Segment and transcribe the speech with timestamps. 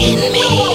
[0.00, 0.67] in me.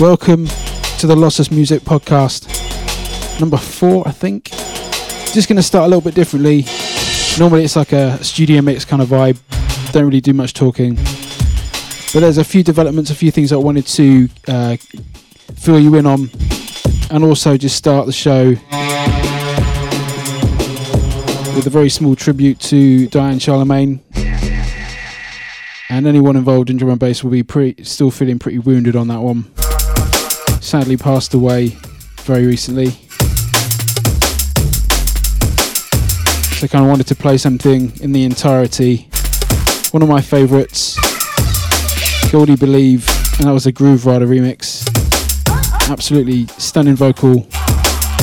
[0.00, 2.48] Welcome to the Lossless Music Podcast,
[3.38, 4.48] number four, I think.
[5.34, 6.64] Just going to start a little bit differently.
[7.38, 9.38] Normally, it's like a studio mix kind of vibe.
[9.92, 10.94] Don't really do much talking.
[10.94, 14.78] But there's a few developments, a few things I wanted to uh,
[15.56, 16.30] fill you in on,
[17.10, 18.48] and also just start the show
[21.54, 24.00] with a very small tribute to Diane Charlemagne.
[25.90, 29.08] And anyone involved in drum and bass will be pretty, still feeling pretty wounded on
[29.08, 29.52] that one.
[30.60, 31.76] Sadly passed away
[32.22, 32.90] very recently.
[36.50, 39.08] So I kind of wanted to play something in the entirety.
[39.90, 40.96] One of my favourites,
[42.30, 44.86] Goldie Believe, and that was a Grooverider remix.
[45.90, 47.48] Absolutely stunning vocal,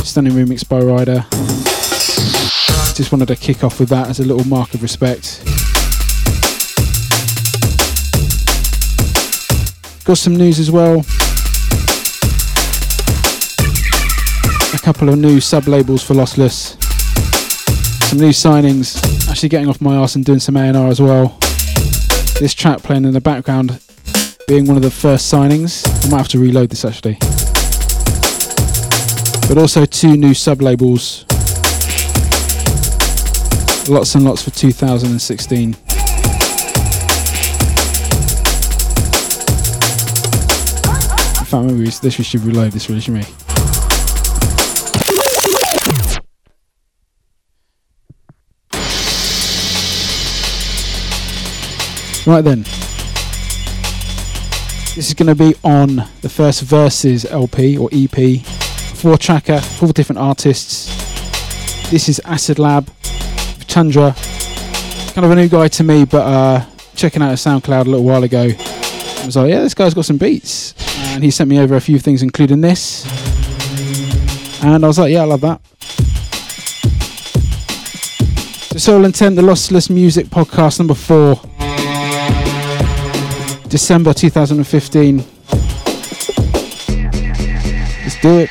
[0.04, 1.26] stunning remix by Rider.
[2.96, 5.44] Just wanted to kick off with that as a little mark of respect.
[10.06, 11.04] Got some news as well.
[14.94, 16.82] Couple of new sub labels for Lossless.
[18.06, 19.30] Some new signings.
[19.30, 21.38] Actually getting off my ass and doing some A&R as well.
[22.40, 23.82] This track playing in the background
[24.48, 25.86] being one of the first signings.
[26.06, 27.18] I might have to reload this actually.
[29.50, 31.26] But also two new sub labels
[33.90, 35.68] Lots and lots for 2016.
[35.68, 35.74] In
[41.44, 43.47] fact, maybe this we should reload this really, shouldn't we?
[52.28, 52.64] Right then.
[54.96, 58.42] This is going to be on the first Verses LP or EP.
[58.96, 60.88] Four tracker, four different artists.
[61.90, 62.92] This is Acid Lab,
[63.68, 64.14] Tundra.
[65.14, 66.66] Kind of a new guy to me, but uh,
[66.96, 70.04] checking out his SoundCloud a little while ago, I was like, yeah, this guy's got
[70.04, 70.74] some beats.
[71.14, 73.06] And he sent me over a few things, including this.
[74.62, 75.62] And I was like, yeah, I love that.
[78.72, 81.40] So, Soul Intent, the Lossless Music Podcast number four,
[83.70, 85.18] December 2015.
[88.04, 88.50] Let's do it.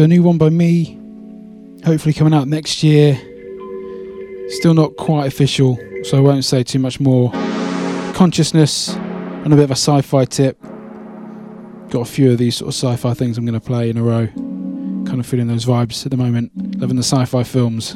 [0.00, 0.98] A new one by me,
[1.84, 3.20] hopefully coming out next year.
[4.48, 7.30] Still not quite official, so I won't say too much more.
[8.14, 8.94] Consciousness
[9.44, 10.58] and a bit of a sci fi tip.
[11.90, 13.98] Got a few of these sort of sci fi things I'm going to play in
[13.98, 14.28] a row.
[14.28, 16.52] Kind of feeling those vibes at the moment.
[16.80, 17.94] Loving the sci fi films.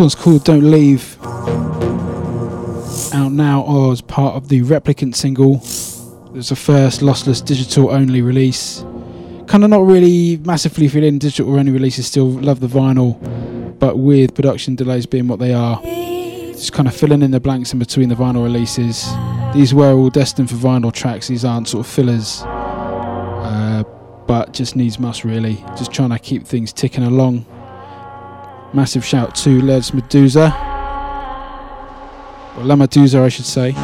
[0.00, 1.18] One's called Don't Leave.
[3.12, 5.56] Out now as part of the Replicant single.
[6.36, 8.82] It's the first lossless digital only release.
[9.46, 14.34] Kind of not really massively feeling digital only releases, still love the vinyl, but with
[14.34, 18.08] production delays being what they are, just kind of filling in the blanks in between
[18.08, 19.06] the vinyl releases.
[19.52, 22.42] These were all destined for vinyl tracks, these aren't sort of fillers.
[22.46, 23.84] Uh,
[24.26, 25.56] but just needs must really.
[25.76, 27.44] Just trying to keep things ticking along.
[28.72, 30.54] Massive shout to Les Medusa.
[32.56, 33.74] Or La Medusa, I should say.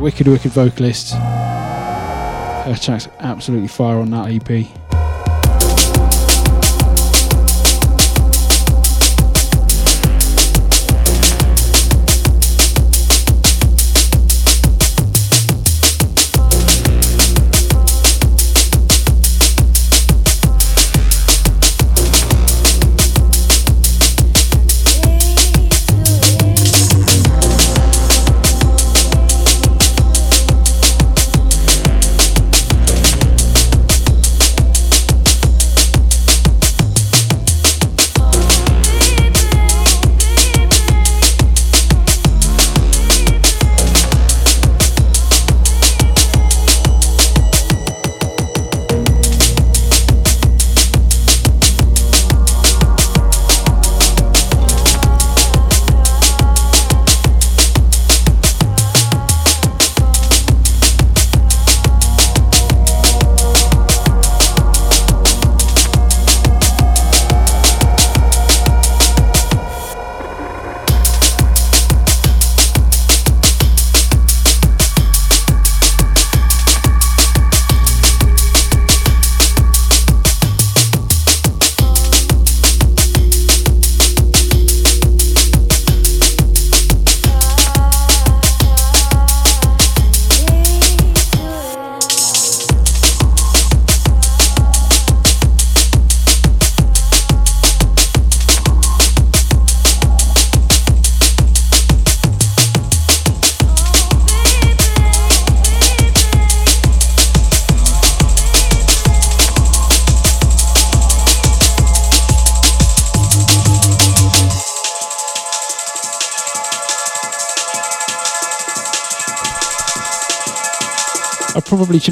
[0.00, 1.12] Wicked, wicked vocalist.
[1.12, 4.81] Her track's absolutely fire on that EP.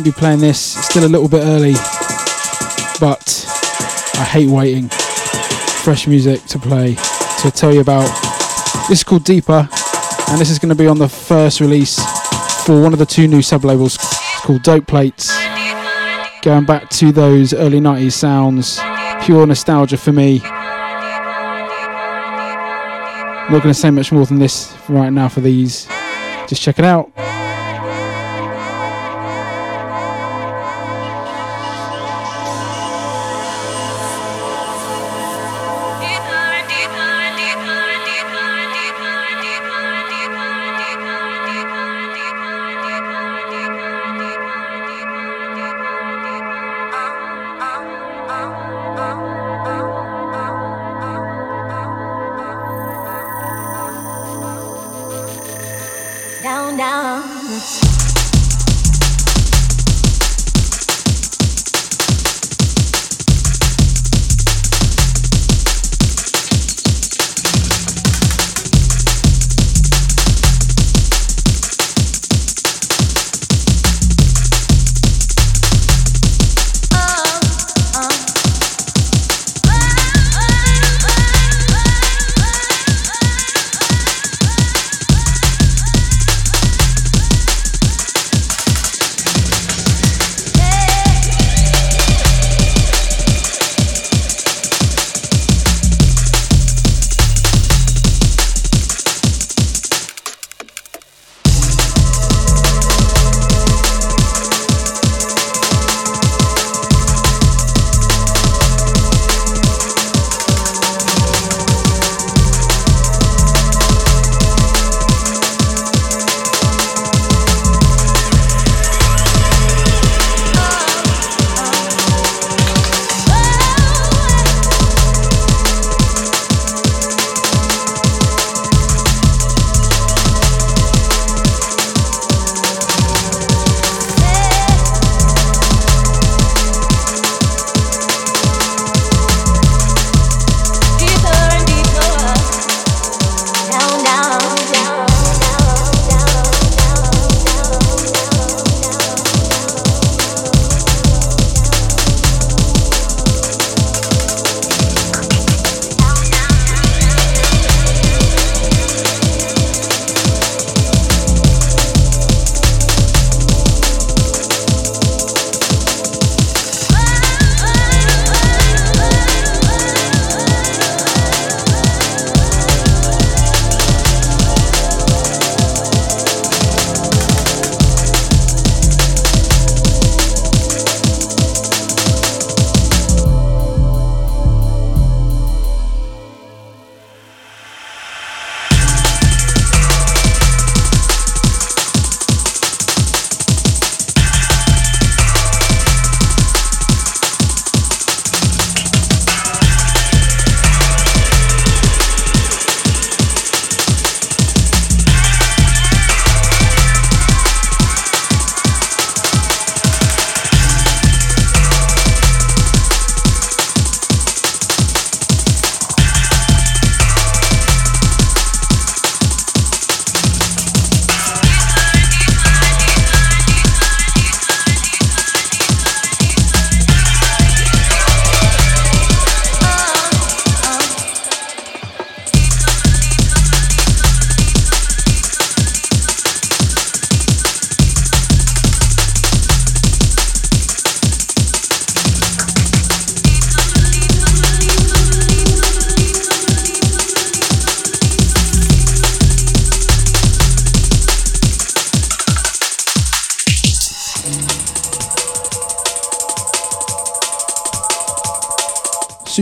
[0.01, 0.79] Shouldn't be playing this.
[0.79, 1.75] It's still a little bit early,
[3.01, 3.45] but
[4.15, 4.89] I hate waiting.
[4.89, 6.95] Fresh music to play
[7.43, 8.09] to tell you about.
[8.89, 9.69] This is called Deeper,
[10.29, 11.99] and this is going to be on the first release
[12.65, 13.99] for one of the two new sub labels
[14.43, 15.31] called Dope Plates.
[16.41, 18.81] Going back to those early 90s sounds,
[19.27, 20.41] pure nostalgia for me.
[23.45, 25.87] I'm not going to say much more than this right now for these.
[26.49, 27.13] Just check it out.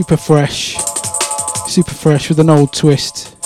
[0.09, 0.77] Super fresh,
[1.67, 3.37] super fresh with an old twist.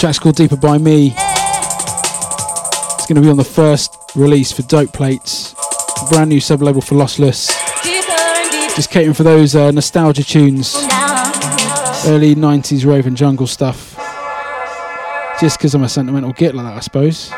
[0.00, 1.14] Track's called Deeper by Me.
[1.14, 5.54] It's going to be on the first release for Dope Plates,
[6.10, 7.46] brand new sub label for Lossless.
[8.74, 10.74] Just catering for those uh, nostalgia tunes,
[12.06, 13.94] early 90s rave and jungle stuff.
[15.40, 17.30] Just because I'm a sentimental git like that, I suppose.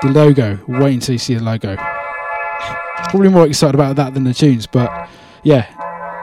[0.00, 1.76] The logo, wait until you see the logo.
[3.10, 5.10] Probably more excited about that than the tunes, but
[5.42, 5.75] yeah,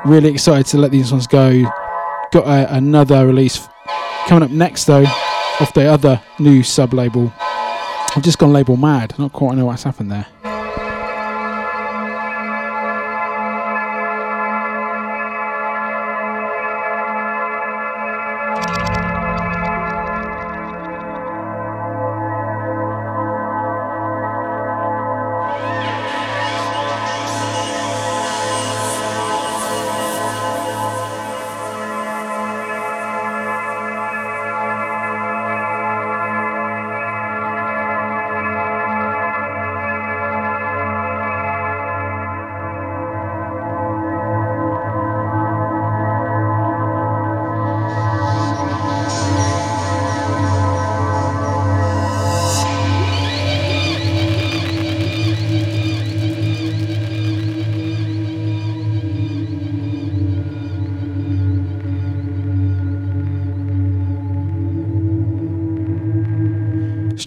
[0.06, 1.64] Really excited to let these ones go.
[2.32, 3.68] Got a, another release
[4.28, 7.32] coming up next though, off the other new sub label.
[7.40, 9.18] I've just gone label mad.
[9.18, 10.28] Not quite know what's happened there.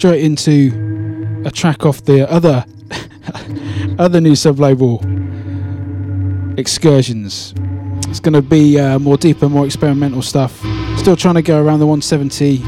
[0.06, 2.64] Straight into a track off the other
[3.98, 5.00] other new sub label,
[6.56, 7.52] Excursions.
[8.08, 10.58] It's going to be uh, more deeper, more experimental stuff.
[10.96, 12.62] Still trying to go around the 170,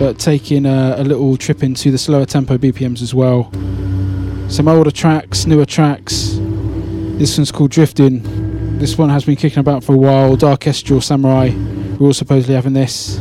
[0.00, 3.52] but taking a, a little trip into the slower tempo BPMs as well.
[4.50, 6.38] Some older tracks, newer tracks.
[7.20, 8.78] This one's called Drifting.
[8.78, 10.36] This one has been kicking about for a while.
[10.36, 11.50] Darkestral Samurai,
[12.00, 13.20] we're all supposedly having this.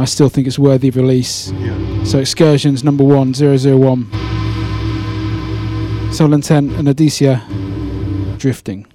[0.00, 1.50] I still think it's worthy of release.
[1.52, 2.04] Yeah.
[2.04, 4.10] So Excursions number one, 001.
[6.10, 7.40] Soul Intent and Odysseus,
[8.38, 8.86] Drifting.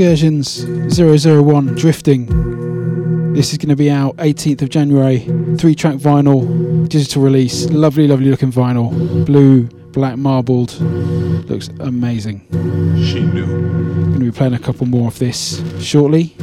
[0.00, 0.64] Excursions
[0.96, 3.34] 001 Drifting.
[3.34, 5.18] This is going to be out 18th of January.
[5.58, 7.68] Three track vinyl, digital release.
[7.68, 9.26] Lovely, lovely looking vinyl.
[9.26, 10.80] Blue, black marbled.
[10.80, 12.46] Looks amazing.
[13.04, 13.44] She knew.
[13.44, 16.34] Going to be playing a couple more of this shortly.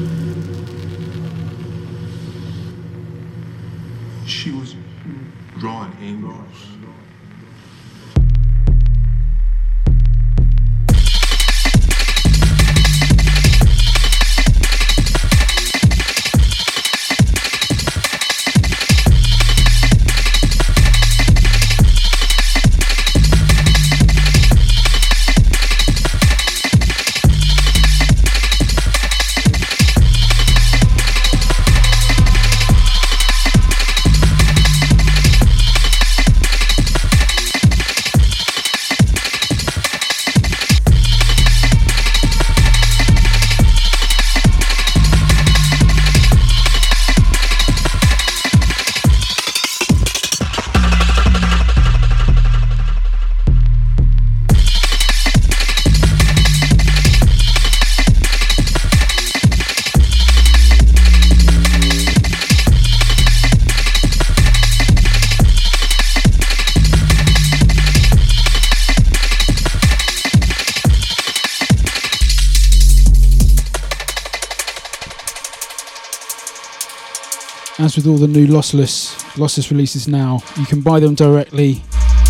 [78.08, 81.82] With all the new lossless lossless releases now, you can buy them directly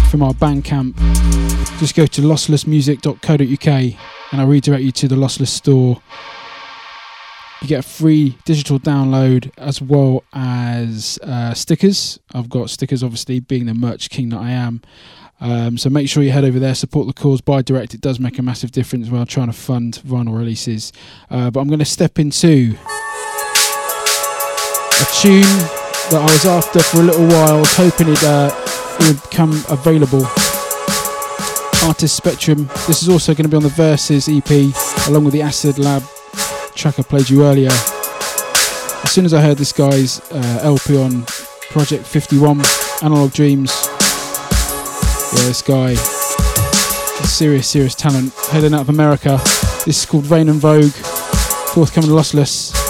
[0.09, 0.97] from our Bandcamp.
[1.79, 3.67] Just go to losslessmusic.co.uk
[4.31, 6.01] and I'll redirect you to the Lossless store.
[7.61, 12.19] You get a free digital download as well as uh, stickers.
[12.33, 14.81] I've got stickers, obviously, being the merch king that I am.
[15.39, 17.93] Um, so make sure you head over there, support the cause, buy direct.
[17.93, 20.91] It does make a massive difference while trying to fund vinyl releases.
[21.29, 22.75] Uh, but I'm going to step into
[24.99, 25.41] a tune
[26.09, 28.49] that I was after for a little while, hoping it, uh,
[28.99, 30.25] it would become available.
[31.83, 32.67] Artist Spectrum.
[32.87, 34.49] This is also going to be on the Verses EP,
[35.07, 36.03] along with the Acid Lab
[36.75, 37.69] track I played you earlier.
[37.71, 41.23] As soon as I heard this guy's uh, LP on
[41.69, 42.61] Project 51,
[43.03, 43.71] Analog Dreams,
[45.33, 45.93] yeah, this guy,
[47.25, 49.39] serious, serious talent, heading out of America.
[49.85, 50.91] This is called Vain and Vogue,
[51.73, 52.86] forthcoming Lossless.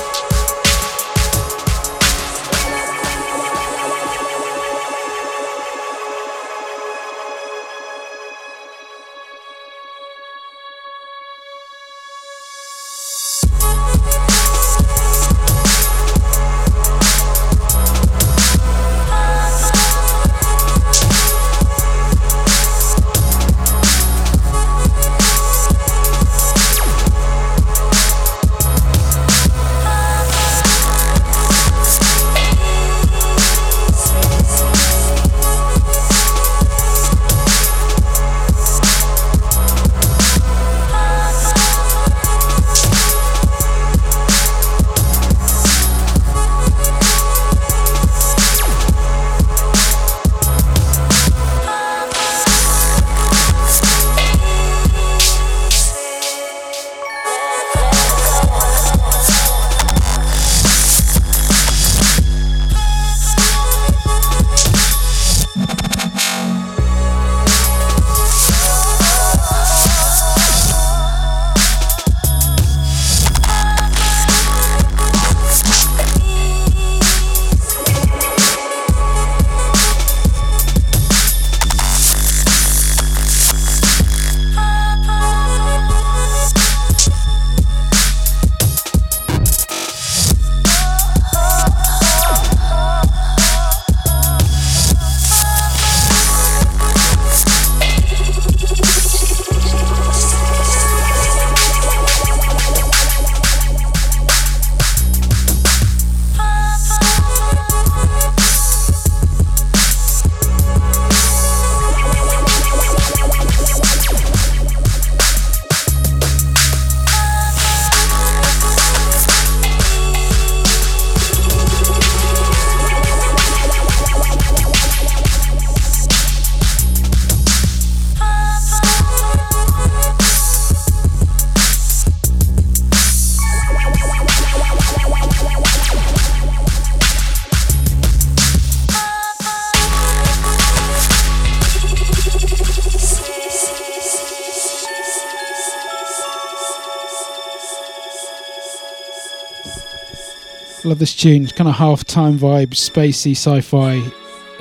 [150.87, 151.43] Love this tune.
[151.43, 154.01] It's kind of half time vibe, spacey, sci fi,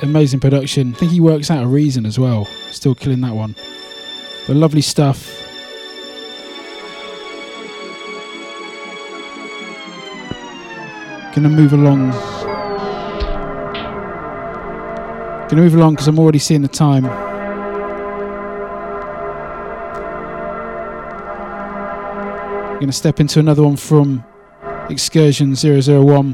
[0.01, 0.93] amazing production.
[0.93, 2.49] I think he works out a reason as well.
[2.69, 3.55] Still killing that one.
[4.45, 5.25] But lovely stuff.
[11.33, 12.11] Gonna move along.
[15.47, 17.05] Gonna move along because I'm already seeing the time.
[22.81, 24.25] Gonna step into another one from
[24.89, 26.33] Excursion 001.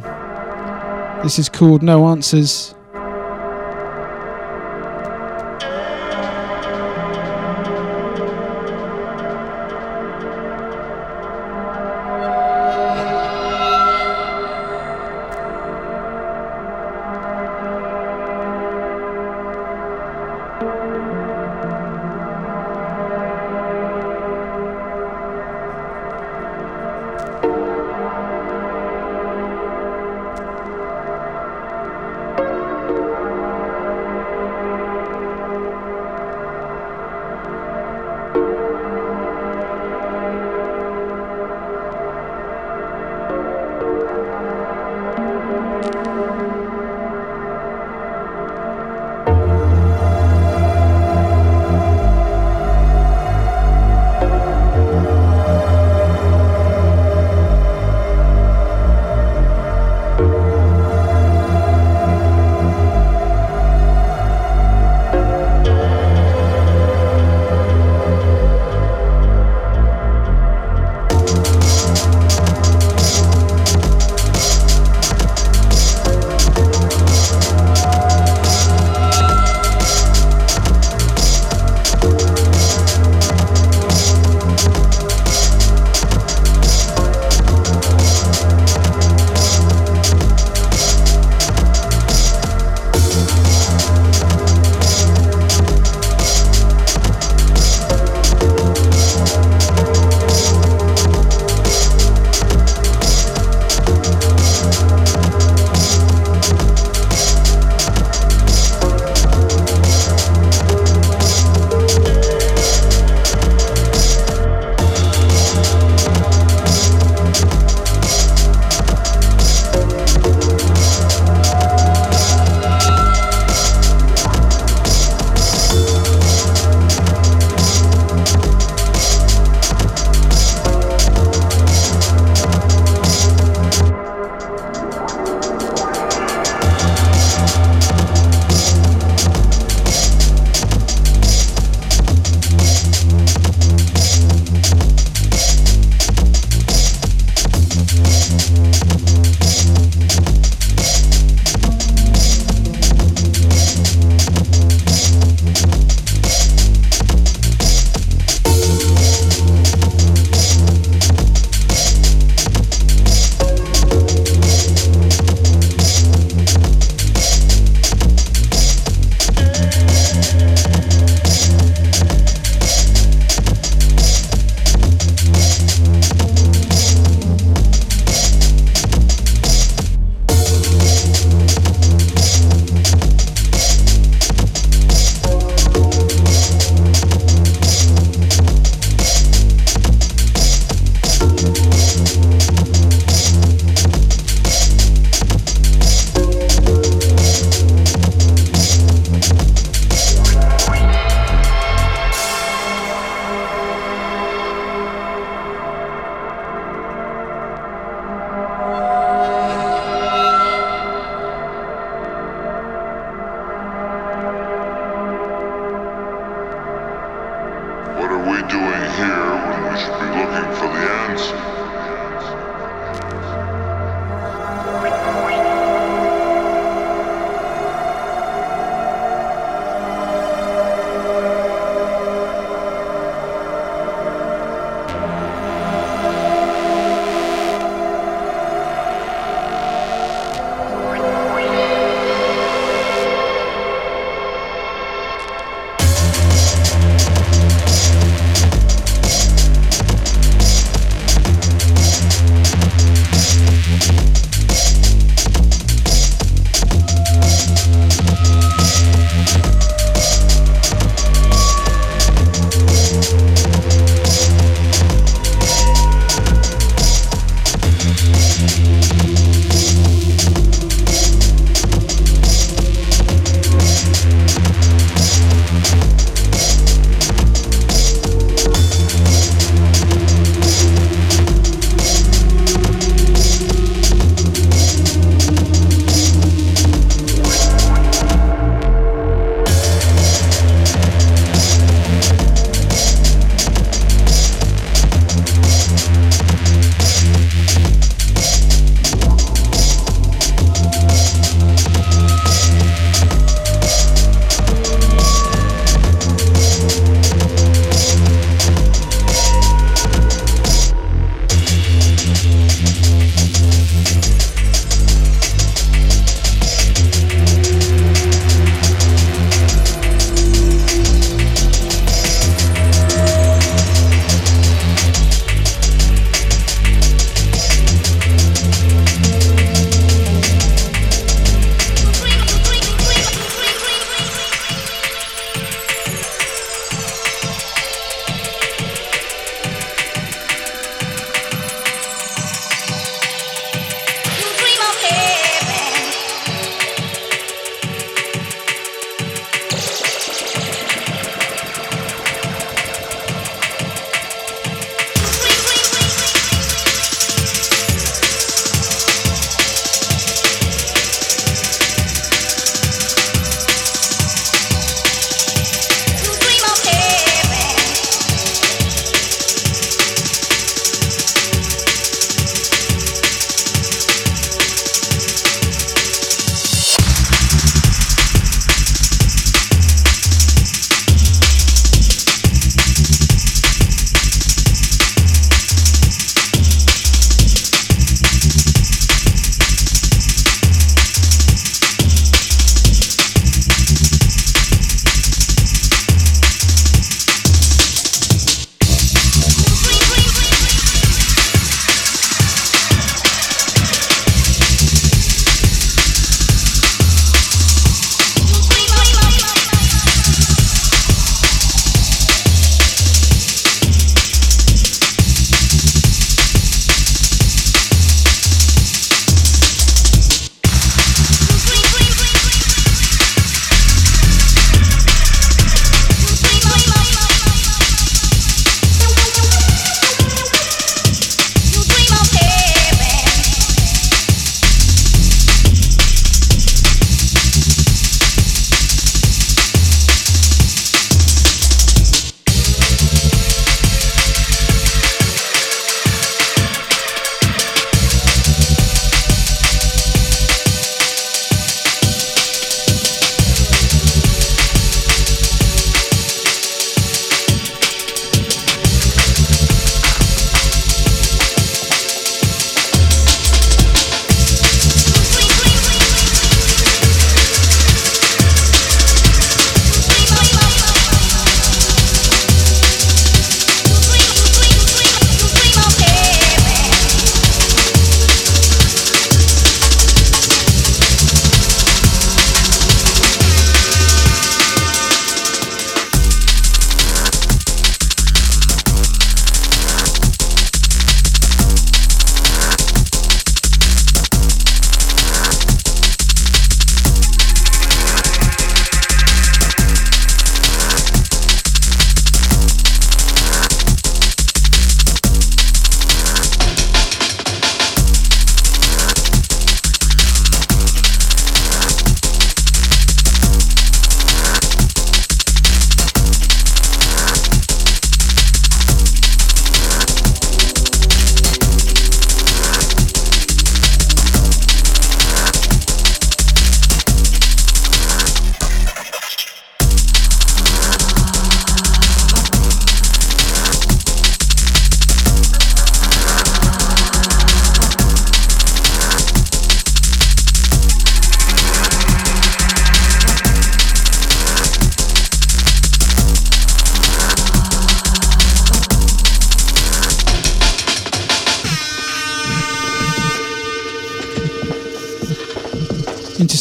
[1.24, 2.76] This is called No Answers.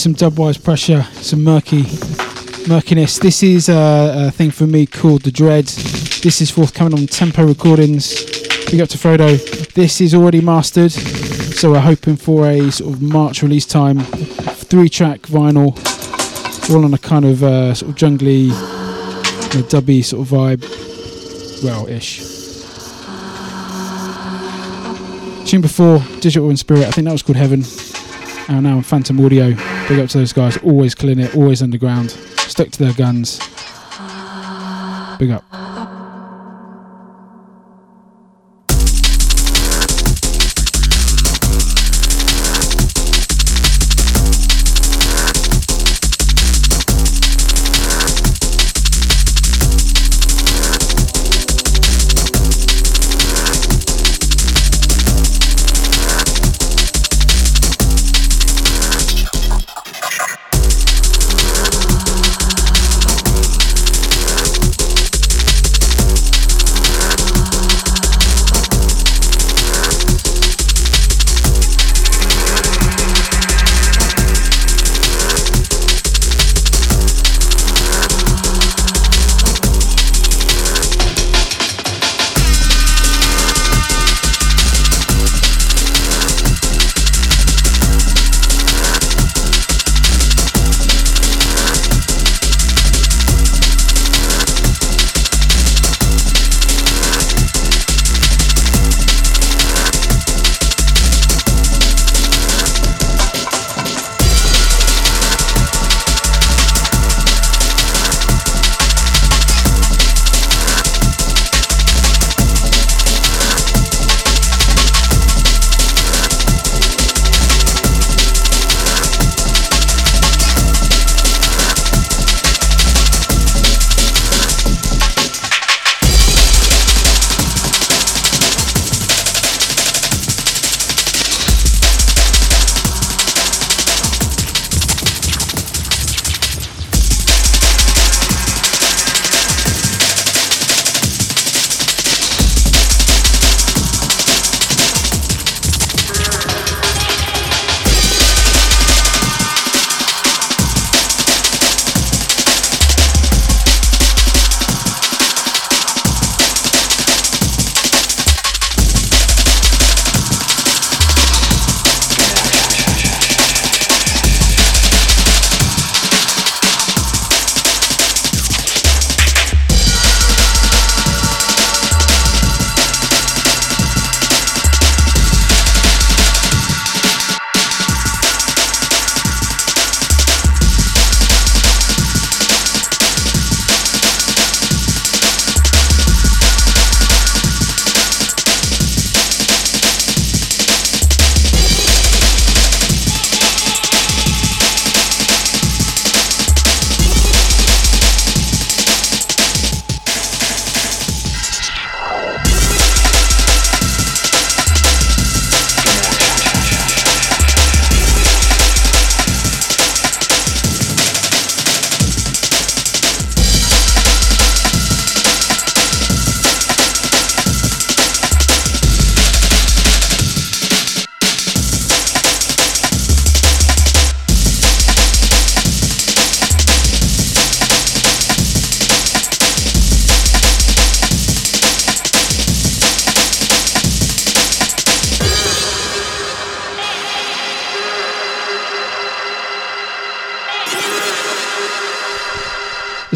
[0.03, 1.85] Some dubwise pressure, some murky
[2.67, 3.21] murkiness.
[3.21, 5.67] This is a, a thing for me called The Dread.
[5.67, 8.13] This is forthcoming on Tempo Recordings.
[8.69, 9.39] Big up to Frodo.
[9.75, 14.01] This is already mastered, so we're hoping for a sort of March release time.
[14.01, 15.79] Three track vinyl,
[16.69, 21.63] all on a kind of uh, sort of jungly, you know, dubby sort of vibe.
[21.63, 22.19] Well, ish.
[25.49, 27.63] Tune before, Digital and Spirit, I think that was called Heaven.
[28.49, 29.55] And now Phantom Audio.
[29.89, 33.39] Big up to those guys, always killing it, always underground, stick to their guns.
[35.19, 35.62] Big up.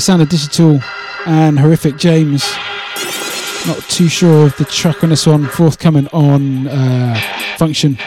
[0.07, 0.81] Sound of digital
[1.27, 2.45] and horrific James.
[3.67, 7.21] Not too sure of the track on this one, forthcoming on uh,
[7.59, 7.99] Function.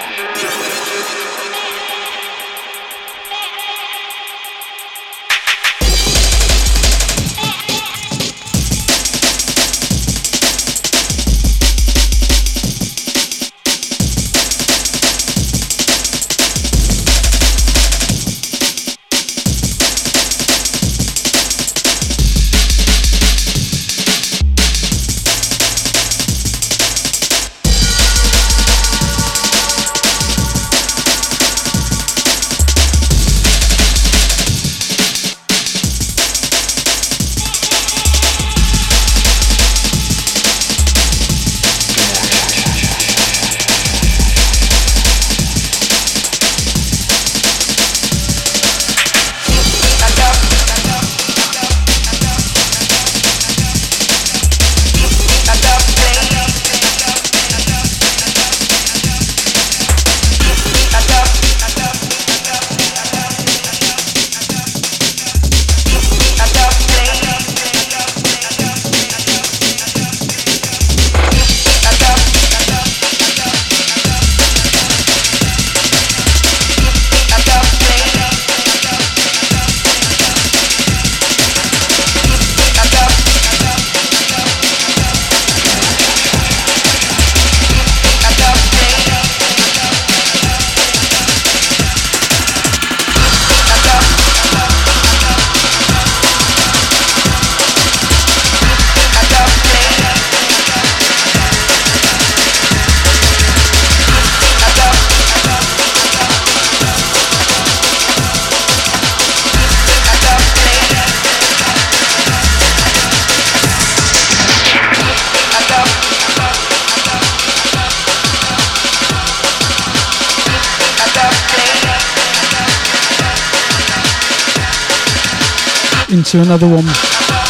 [126.34, 126.86] Into another one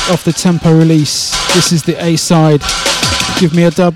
[0.10, 1.32] off the tempo release.
[1.54, 2.62] This is the A side.
[3.38, 3.96] Give me a dub.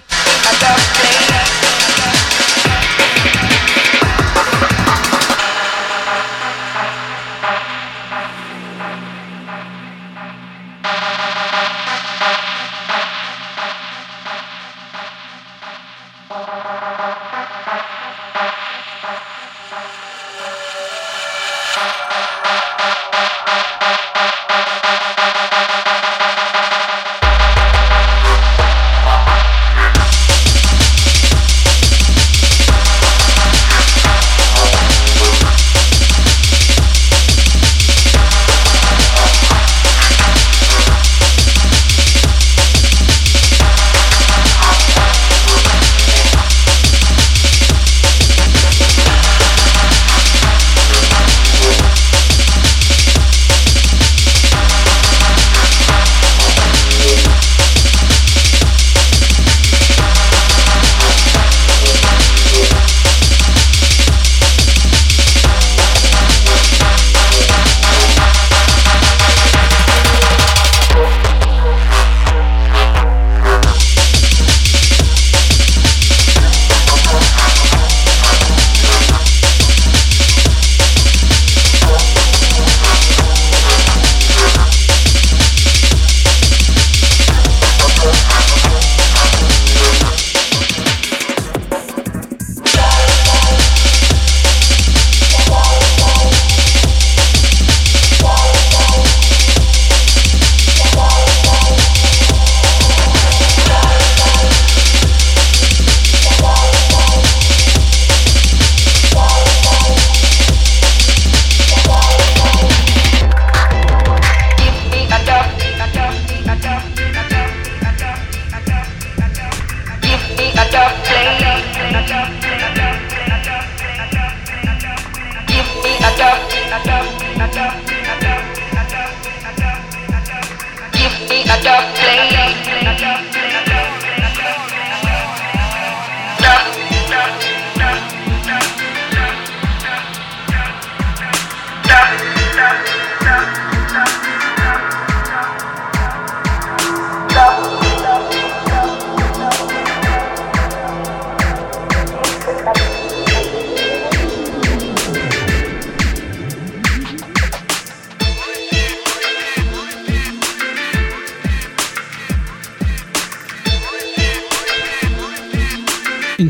[131.63, 133.32] stop playing.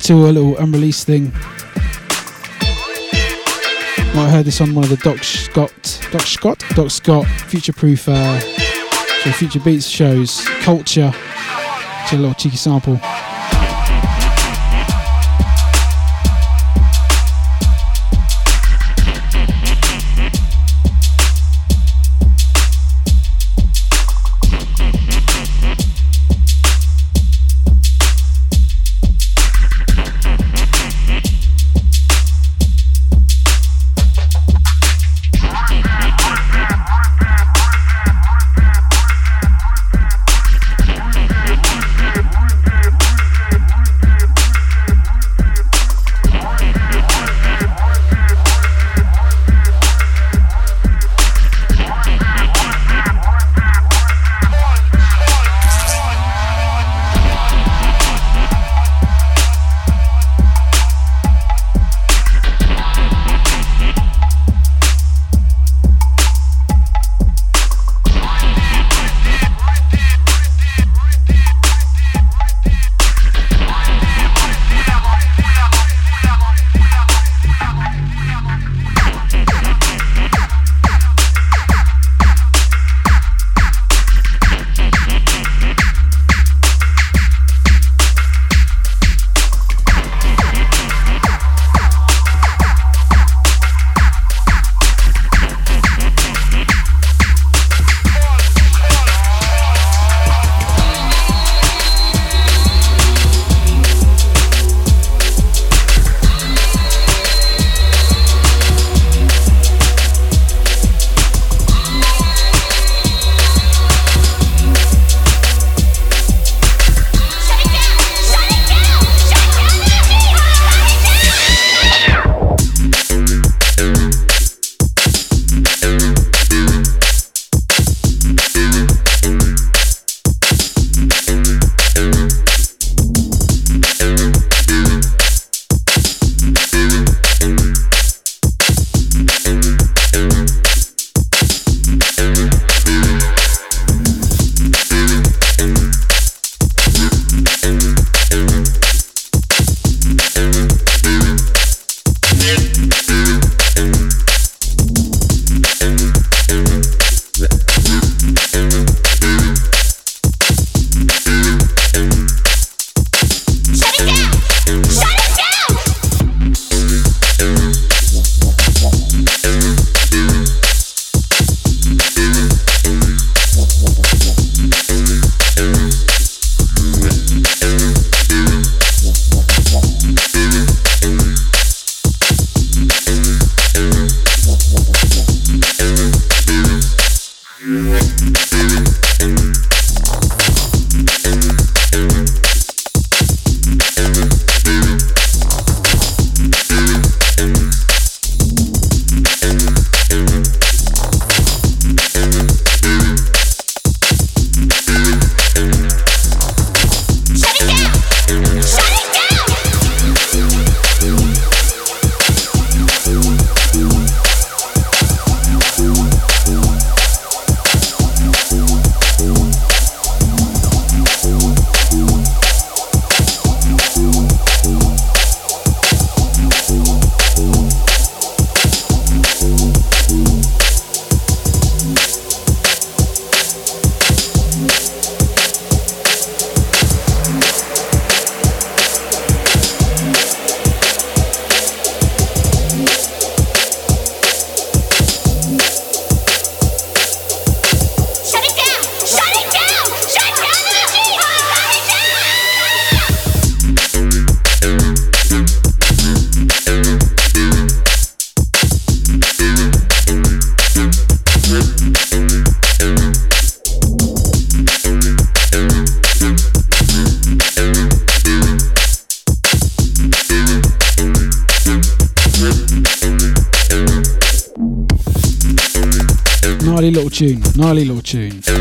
[0.09, 1.31] Into a little unreleased thing.
[4.13, 5.71] Might have heard this on one of the Doc Scott,
[6.11, 8.39] Doc Scott, Doc Scott Future Proof, uh,
[9.37, 10.45] Future Beats shows.
[10.61, 11.13] Culture,
[12.01, 12.99] it's a little cheeky sample.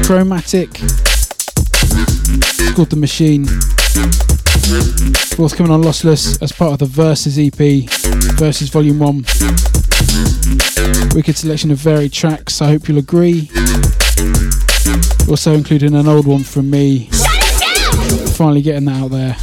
[0.05, 0.71] Chromatic.
[2.35, 3.47] It's called The Machine.
[5.37, 7.89] Forthcoming on Lossless as part of the Versus EP,
[8.39, 9.25] Versus Volume 1.
[11.15, 13.51] Wicked selection of varied tracks, I hope you'll agree.
[15.29, 17.09] Also including an old one from me.
[18.37, 19.37] Finally getting that out there.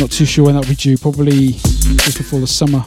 [0.00, 2.84] Not too sure when that'll be due, probably just before the summer.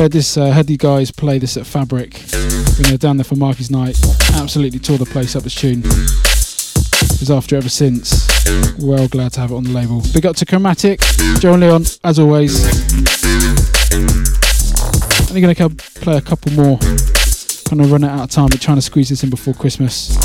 [0.00, 3.24] Heard this, uh, heard you guys play this at Fabric when they were down there
[3.24, 4.00] for Marky's night.
[4.32, 5.82] Absolutely tore the place up this tune.
[7.20, 8.26] Was after ever since.
[8.78, 10.02] Well glad to have it on the label.
[10.14, 11.00] Big up to Chromatic,
[11.38, 12.64] Joe and Leon, as always.
[15.28, 16.78] Only gonna come play a couple more.
[16.78, 20.16] Kind of run out of time, but trying to squeeze this in before Christmas.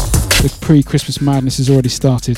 [0.42, 2.38] The pre-Christmas madness has already started.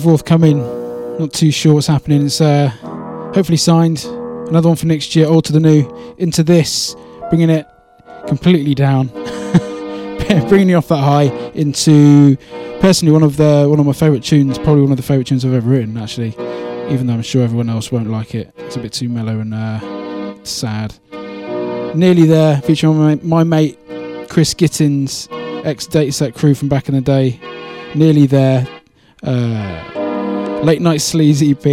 [0.00, 0.58] Forthcoming.
[1.18, 2.26] Not too sure what's happening.
[2.26, 2.68] It's uh,
[3.34, 4.04] hopefully signed.
[4.48, 5.26] Another one for next year.
[5.26, 6.14] All to the new.
[6.18, 6.96] Into this,
[7.28, 7.66] bringing it
[8.26, 9.08] completely down,
[10.48, 11.24] bringing it off that high
[11.54, 12.36] into
[12.80, 14.58] personally one of the one of my favourite tunes.
[14.58, 15.96] Probably one of the favourite tunes I've ever written.
[15.96, 16.30] Actually,
[16.92, 18.52] even though I'm sure everyone else won't like it.
[18.58, 20.94] It's a bit too mellow and uh, sad.
[21.94, 23.78] Nearly there, featuring my, my mate
[24.28, 25.28] Chris Gittins,
[25.64, 27.40] ex Dataset crew from back in the day.
[27.94, 28.66] Nearly there,
[29.22, 31.66] uh, late Night Sleaze EP.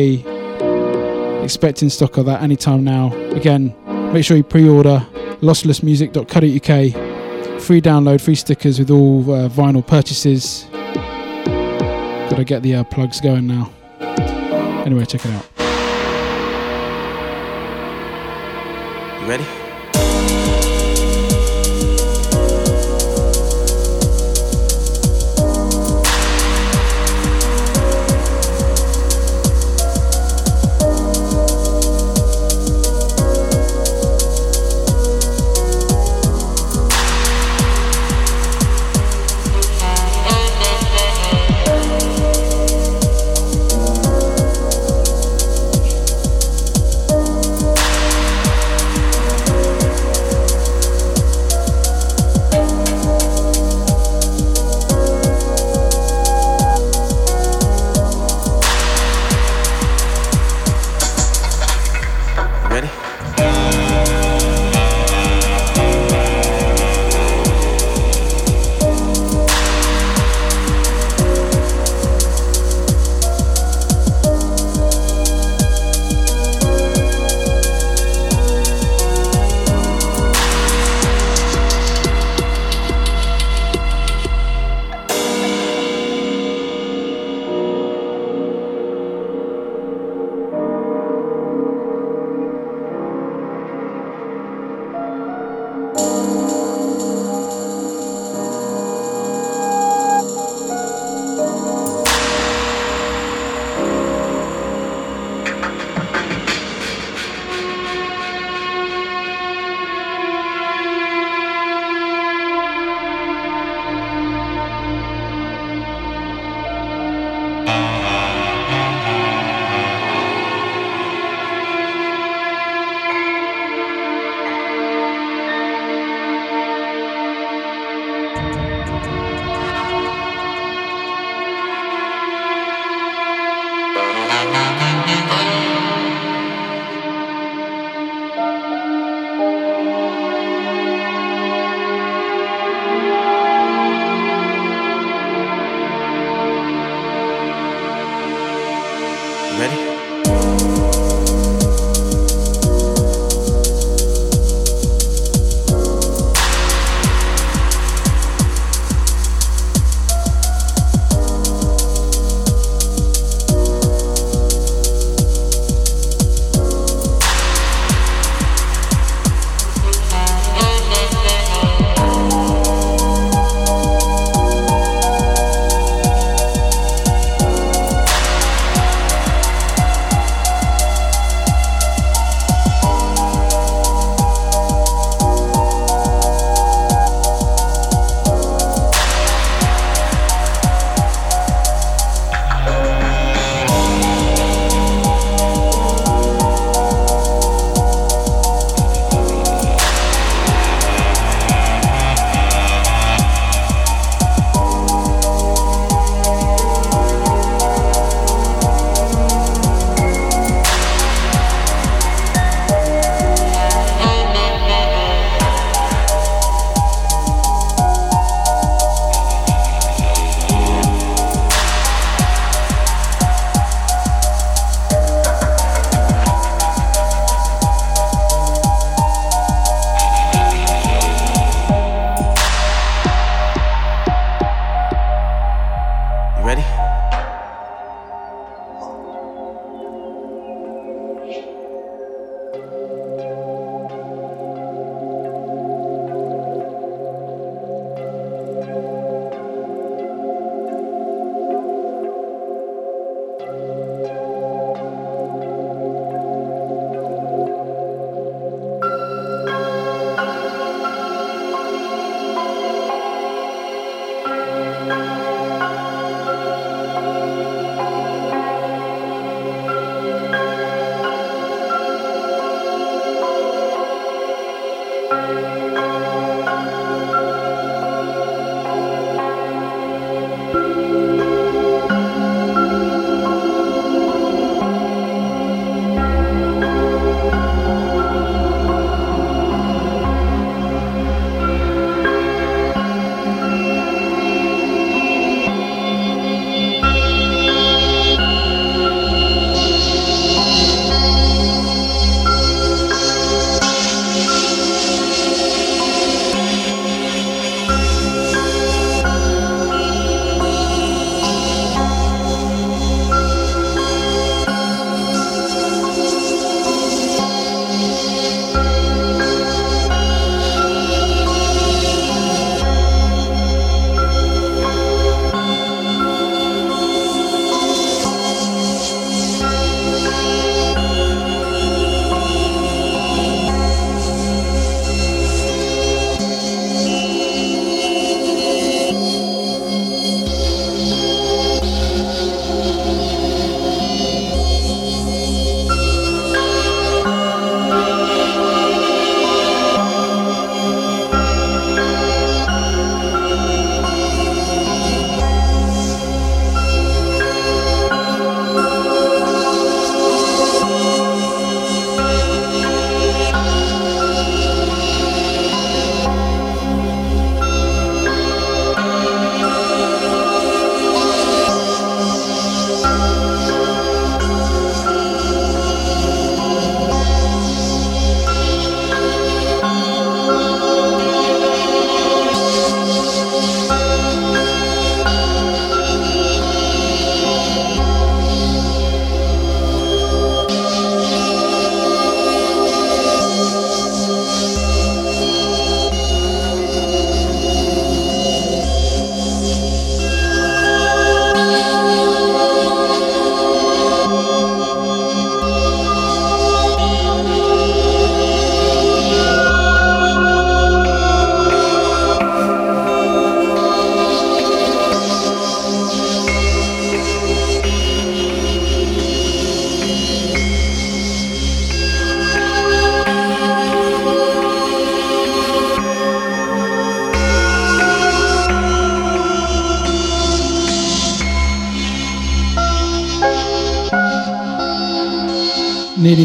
[1.43, 3.13] Expecting stock of that anytime now.
[3.31, 3.73] Again,
[4.13, 5.05] make sure you pre order
[5.41, 7.61] losslessmusic.co.uk.
[7.61, 10.67] Free download, free stickers with all uh, vinyl purchases.
[12.29, 13.71] Gotta get the uh, plugs going now.
[14.85, 15.45] Anyway, check it out.
[19.21, 19.66] You ready?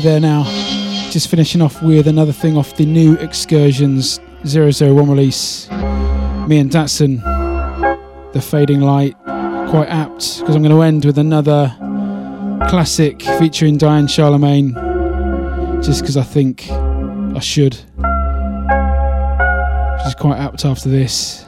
[0.02, 0.44] There now.
[1.10, 5.70] Just finishing off with another thing off the new Excursions 001 release.
[5.70, 7.22] Me and Datsun,
[8.32, 9.16] The Fading Light.
[9.70, 11.74] Quite apt because I'm going to end with another
[12.68, 14.74] classic featuring Diane Charlemagne
[15.82, 17.74] just because I think I should.
[19.94, 21.44] Which is quite apt after this.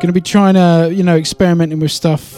[0.00, 2.37] Going to be trying to, you know, experimenting with stuff,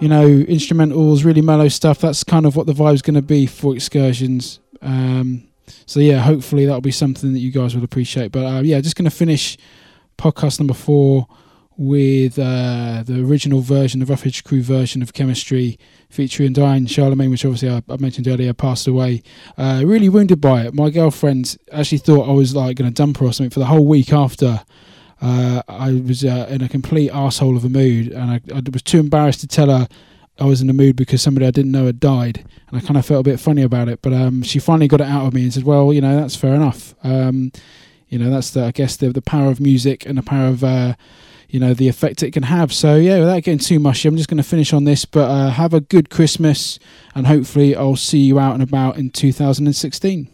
[0.00, 2.00] you know, instrumentals, really mellow stuff.
[2.00, 4.60] That's kind of what the vibe's going to be for excursions.
[4.82, 5.48] Um,
[5.86, 8.32] so yeah, hopefully that'll be something that you guys will appreciate.
[8.32, 9.56] But uh, yeah, just going to finish
[10.18, 11.26] podcast number four
[11.76, 15.78] with uh, the original version, the Rufige Kru version of Chemistry,
[16.10, 19.22] featuring Diane Charlemagne, which obviously I, I mentioned earlier, passed away.
[19.56, 20.74] Uh, really wounded by it.
[20.74, 23.66] My girlfriend actually thought I was like going to dump her or something for the
[23.66, 24.62] whole week after.
[25.20, 28.82] Uh, I was uh, in a complete asshole of a mood, and I, I, was
[28.82, 29.86] too embarrassed to tell her
[30.38, 32.96] I was in the mood because somebody I didn't know had died, and I kind
[32.96, 34.00] of felt a bit funny about it.
[34.00, 36.36] But um, she finally got it out of me and said, "Well, you know, that's
[36.36, 36.94] fair enough.
[37.04, 37.52] Um,
[38.08, 40.64] you know, that's the I guess the the power of music and the power of."
[40.64, 40.94] Uh,
[41.52, 42.72] you know the effect it can have.
[42.72, 45.04] So yeah, without getting too mushy, I'm just going to finish on this.
[45.04, 46.78] But uh, have a good Christmas,
[47.12, 50.28] and hopefully I'll see you out and about in 2016.